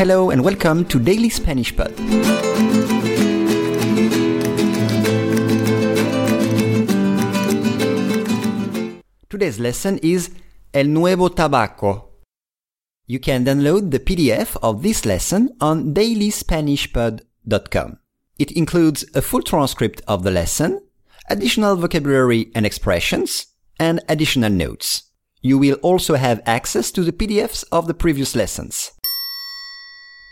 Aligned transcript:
Hello 0.00 0.30
and 0.30 0.40
welcome 0.42 0.86
to 0.86 0.98
Daily 0.98 1.28
Spanish 1.28 1.76
Pod. 1.76 1.94
Today's 9.28 9.60
lesson 9.60 9.98
is 9.98 10.30
El 10.72 10.86
Nuevo 10.86 11.28
Tabaco. 11.28 12.12
You 13.08 13.20
can 13.20 13.44
download 13.44 13.90
the 13.90 14.00
PDF 14.00 14.56
of 14.62 14.82
this 14.82 15.04
lesson 15.04 15.50
on 15.60 15.92
dailyspanishpod.com. 15.92 17.98
It 18.38 18.52
includes 18.52 19.04
a 19.14 19.20
full 19.20 19.42
transcript 19.42 20.00
of 20.08 20.22
the 20.22 20.30
lesson, 20.30 20.80
additional 21.28 21.76
vocabulary 21.76 22.50
and 22.54 22.64
expressions, 22.64 23.48
and 23.78 24.00
additional 24.08 24.50
notes. 24.50 25.10
You 25.42 25.58
will 25.58 25.76
also 25.82 26.14
have 26.14 26.40
access 26.46 26.90
to 26.92 27.02
the 27.02 27.12
PDFs 27.12 27.66
of 27.70 27.86
the 27.86 27.92
previous 27.92 28.34
lessons. 28.34 28.92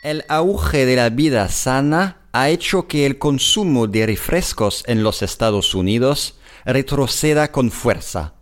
El 0.05 0.25
auge 0.29 0.87
de 0.87 0.95
la 0.95 1.11
vida 1.11 1.49
sana 1.49 2.29
ha 2.33 2.51
hecho 2.51 2.87
que 2.87 3.05
el 3.05 3.19
consumo 3.19 3.89
de 3.89 4.07
refrescos 4.07 4.85
en 4.87 5.03
los 5.03 5.23
Estados 5.23 5.75
Unidos 5.75 6.39
retroceda 6.65 7.51
con 7.51 7.73
fuerza. 7.73 8.37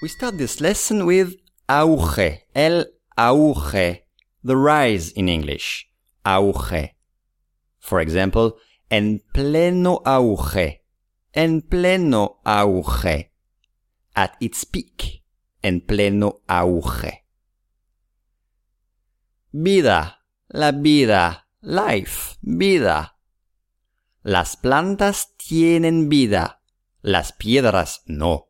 We 0.00 0.08
start 0.08 0.36
this 0.36 0.60
lesson 0.60 1.02
with 1.02 1.34
auge, 1.66 2.46
el 2.54 2.86
auge, 3.16 4.06
the 4.44 4.54
rise 4.54 5.12
in 5.16 5.28
English, 5.28 5.90
auge. 6.22 6.96
For 7.80 8.00
example, 8.00 8.54
en 8.88 9.24
pleno 9.32 10.00
auge, 10.04 10.84
en 11.32 11.60
pleno 11.60 12.40
auge, 12.44 13.32
at 14.14 14.34
its 14.38 14.64
peak, 14.64 15.24
en 15.60 15.80
pleno 15.80 16.40
auge. 16.46 17.24
Vida, 19.50 20.19
la 20.52 20.72
vida, 20.72 21.46
life, 21.60 22.36
vida. 22.40 23.16
Las 24.22 24.56
plantas 24.56 25.36
tienen 25.36 26.08
vida, 26.08 26.60
las 27.02 27.32
piedras 27.32 28.02
no. 28.06 28.48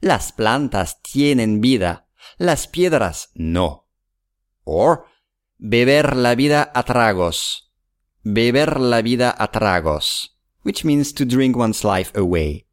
Las 0.00 0.32
plantas 0.32 1.00
tienen 1.00 1.60
vida, 1.60 2.08
las 2.38 2.66
piedras 2.66 3.30
no. 3.34 3.86
Or, 4.64 5.06
beber 5.58 6.16
la 6.16 6.34
vida 6.34 6.72
a 6.74 6.82
tragos. 6.82 7.72
Beber 8.24 8.80
la 8.80 9.00
vida 9.00 9.32
a 9.38 9.52
tragos, 9.52 10.36
which 10.64 10.84
means 10.84 11.14
to 11.14 11.24
drink 11.24 11.56
one's 11.56 11.84
life 11.84 12.10
away. 12.18 12.66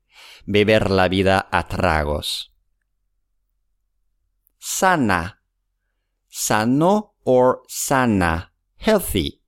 Beber 0.48 0.90
la 0.90 1.08
vida 1.08 1.48
a 1.52 1.68
tragos. 1.68 2.52
Sana. 4.58 5.40
Sano 6.28 7.14
or 7.24 7.62
sana. 7.68 8.55
Healthy. 8.86 9.42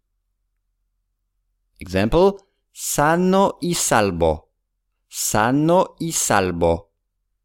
Example, 1.78 2.38
sano 2.72 3.60
y 3.62 3.76
salvo. 3.76 4.52
Sano 5.08 5.96
y 6.00 6.12
salvo. 6.14 6.92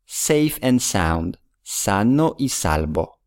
Safe 0.07 0.55
and 0.63 0.81
sound. 0.81 1.39
Sano 1.63 2.35
y 2.39 2.49
salvo. 2.49 3.21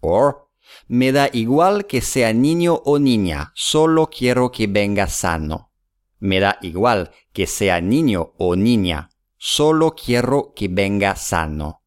Or, 0.00 0.48
me 0.88 1.12
da 1.12 1.28
igual 1.30 1.86
que 1.86 2.00
sea 2.00 2.32
niño 2.32 2.80
o 2.86 2.98
niña, 2.98 3.52
solo 3.54 4.08
quiero 4.08 4.50
que 4.50 4.66
venga 4.66 5.08
sano. 5.08 5.72
Me 6.18 6.40
da 6.40 6.56
igual 6.62 7.10
que 7.34 7.46
sea 7.46 7.82
niño 7.82 8.32
o 8.38 8.56
niña, 8.56 9.10
solo 9.36 9.94
quiero 9.94 10.54
que 10.56 10.68
venga 10.68 11.16
sano. 11.16 11.82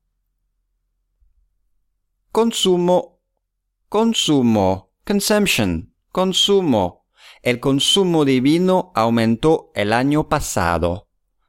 Consumo, 2.31 3.19
consumo, 3.89 4.93
consumption, 5.03 5.88
consumo. 6.11 7.05
El 7.41 7.59
consumo 7.59 8.25
de 8.25 8.41
vino 8.41 8.91
aumentó 8.95 9.71
el 9.75 9.93
año 9.93 10.27
pasado. 10.27 11.07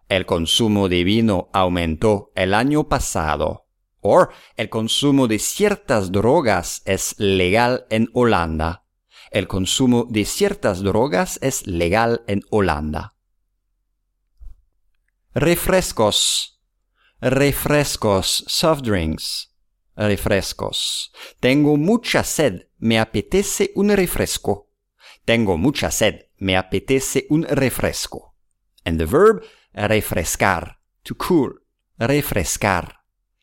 El 0.09 0.27
consumo 0.27 0.89
de 0.89 1.05
vino 1.05 1.51
aumentó 1.53 2.33
el 2.35 2.55
año 2.55 2.89
pasado. 2.89 3.67
Or, 4.01 4.31
el 4.57 4.71
consumo 4.71 5.29
de 5.29 5.39
ciertas 5.39 6.11
drogas 6.11 6.83
es 6.85 7.15
legal 7.19 7.87
en 7.91 8.09
Holanda. 8.15 8.85
El 9.31 9.47
consumo 9.47 10.07
de 10.09 10.25
ciertas 10.25 10.83
drogas 10.83 11.39
es 11.43 11.67
legal 11.67 12.23
en 12.27 12.43
Holanda. 12.51 13.15
Refrescos. 15.35 16.61
Refrescos. 17.21 18.45
Soft 18.49 18.83
drinks. 18.83 19.50
Refrescos. 19.97 21.13
Tengo 21.41 21.77
mucha 21.77 22.25
sed. 22.25 22.69
Me 22.79 22.99
apetece 22.99 23.73
un 23.75 23.91
refresco. 23.91 24.71
Tengo 25.25 25.57
mucha 25.59 25.91
sed. 25.91 26.29
Me 26.39 26.57
apetece 26.57 27.27
un 27.29 27.43
refresco. 27.43 28.35
And 28.85 28.99
the 28.99 29.07
verb 29.07 29.43
refrescar. 29.75 30.79
To 31.03 31.15
cool. 31.17 31.63
Refrescar. 31.99 33.01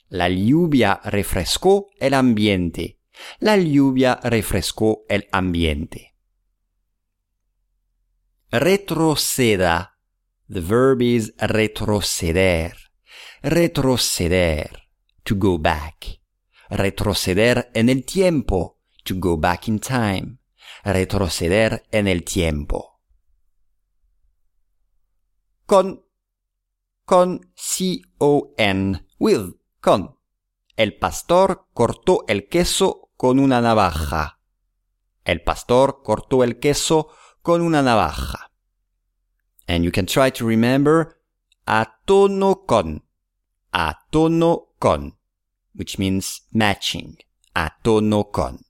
La 0.09 0.29
lluvia 0.29 1.01
refrescó 1.03 1.89
el 1.99 2.13
ambiente. 2.13 2.99
La 3.39 3.57
lluvia 3.57 4.19
refrescó 4.23 5.05
el 5.09 5.27
ambiente. 5.31 6.15
Retroceda. 8.51 9.97
The 10.49 10.61
verb 10.61 11.01
is 11.01 11.35
retroceder. 11.37 12.73
Retroceder. 13.43 14.89
To 15.23 15.35
go 15.35 15.57
back. 15.57 16.16
Retroceder 16.69 17.71
en 17.73 17.89
el 17.89 18.05
tiempo. 18.05 18.79
To 19.03 19.15
go 19.17 19.37
back 19.37 19.67
in 19.67 19.79
time. 19.79 20.39
Retroceder 20.83 21.87
en 21.91 22.07
el 22.07 22.23
tiempo. 22.23 23.01
Con. 25.65 26.05
Con. 27.05 27.51
C-O-N. 27.55 29.05
With 29.19 29.55
con. 29.79 30.17
El 30.75 30.97
pastor 30.97 31.67
cortó 31.73 32.25
el 32.27 32.47
queso 32.47 33.11
con 33.17 33.39
una 33.39 33.61
navaja. 33.61 34.39
El 35.23 35.41
pastor 35.41 36.01
cortó 36.03 36.43
el 36.43 36.59
queso 36.59 37.09
con 37.41 37.61
una 37.61 37.81
navaja. 37.81 38.51
And 39.67 39.83
you 39.83 39.91
can 39.91 40.05
try 40.05 40.31
to 40.31 40.47
remember 40.47 41.17
a 41.65 41.99
tono 42.05 42.65
con. 42.65 43.03
A 43.71 44.05
tono 44.09 44.75
con. 44.79 45.16
Which 45.77 45.97
means 45.97 46.41
matching. 46.51 47.17
A 47.55 47.71
tono 47.81 48.25
con. 48.25 48.65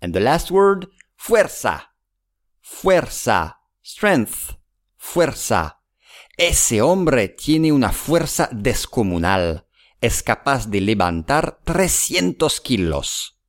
And 0.00 0.12
the 0.12 0.20
last 0.20 0.50
word, 0.50 0.88
fuerza. 1.16 1.94
Fuerza. 2.60 3.56
Strength. 3.82 4.56
Fuerza. 4.96 5.80
Ese 6.36 6.82
hombre 6.82 7.28
tiene 7.28 7.72
una 7.72 7.92
fuerza 7.92 8.48
descomunal 8.52 9.64
es 10.04 10.22
capaz 10.22 10.68
de 10.68 10.82
levantar 10.82 11.60
300 11.64 12.60
kilos. 12.60 13.40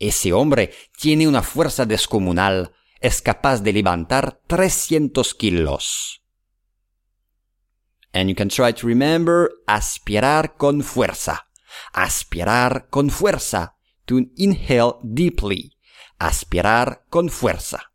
Ese 0.00 0.32
hombre 0.32 0.72
tiene 0.98 1.28
una 1.28 1.40
fuerza 1.40 1.86
descomunal, 1.86 2.72
es 2.98 3.22
capaz 3.22 3.60
de 3.60 3.72
levantar 3.72 4.40
300 4.48 5.36
kilos. 5.36 6.20
And 8.12 8.28
you 8.28 8.34
can 8.34 8.48
try 8.48 8.72
to 8.72 8.88
remember 8.88 9.52
aspirar 9.68 10.56
con 10.56 10.82
fuerza. 10.82 11.46
Aspirar 11.92 12.88
con 12.90 13.10
fuerza. 13.10 13.76
To 14.06 14.18
inhale 14.36 14.94
deeply. 15.02 15.72
Aspirar 16.18 17.04
con 17.08 17.28
fuerza. 17.28 17.92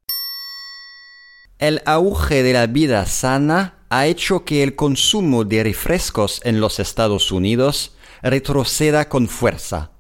El 1.58 1.82
auge 1.86 2.42
de 2.42 2.54
la 2.54 2.68
vida 2.68 3.06
sana 3.06 3.86
ha 3.90 4.08
hecho 4.08 4.46
que 4.46 4.64
el 4.64 4.76
consumo 4.76 5.44
de 5.44 5.64
refrescos 5.64 6.42
en 6.46 6.62
los 6.62 6.80
Estados 6.80 7.32
Unidos 7.32 7.96
retroceda 8.22 9.10
con 9.10 9.28
fuerza. 9.28 9.99